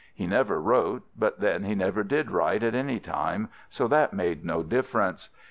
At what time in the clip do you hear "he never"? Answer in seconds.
0.15-0.59, 1.63-2.03